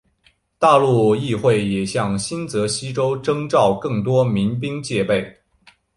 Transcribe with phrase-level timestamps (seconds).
[0.57, 5.39] 大陆议会也向新泽西州征召更多民兵戒备。